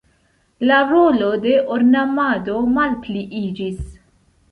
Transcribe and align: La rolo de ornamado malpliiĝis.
La 0.69 0.77
rolo 0.91 1.27
de 1.43 1.51
ornamado 1.75 2.55
malpliiĝis. 2.79 3.77